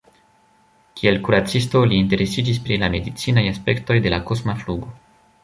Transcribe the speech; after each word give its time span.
Kiel 1.01 1.19
kuracisto, 1.27 1.81
li 1.91 1.99
interesiĝis 2.05 2.61
pri 2.65 2.79
la 2.85 2.91
medicinaj 2.95 3.45
aspektoj 3.53 4.01
de 4.09 4.17
la 4.17 4.23
kosma 4.33 4.59
flugo. 4.65 4.93